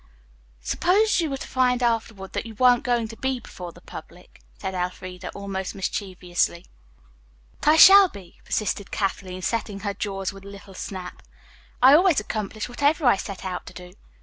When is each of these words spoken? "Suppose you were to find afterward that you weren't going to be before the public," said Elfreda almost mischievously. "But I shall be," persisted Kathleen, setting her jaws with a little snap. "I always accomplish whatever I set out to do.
"Suppose 0.61 1.21
you 1.21 1.29
were 1.29 1.37
to 1.37 1.47
find 1.47 1.83
afterward 1.83 2.33
that 2.33 2.47
you 2.47 2.55
weren't 2.55 2.81
going 2.83 3.07
to 3.09 3.15
be 3.15 3.39
before 3.39 3.71
the 3.71 3.81
public," 3.81 4.41
said 4.57 4.73
Elfreda 4.73 5.29
almost 5.35 5.75
mischievously. 5.75 6.65
"But 7.59 7.69
I 7.69 7.75
shall 7.75 8.09
be," 8.09 8.41
persisted 8.43 8.89
Kathleen, 8.89 9.43
setting 9.43 9.81
her 9.81 9.93
jaws 9.93 10.33
with 10.33 10.43
a 10.43 10.47
little 10.49 10.73
snap. 10.73 11.21
"I 11.83 11.93
always 11.93 12.19
accomplish 12.19 12.67
whatever 12.67 13.05
I 13.05 13.15
set 13.15 13.45
out 13.45 13.67
to 13.67 13.73
do. 13.73 13.93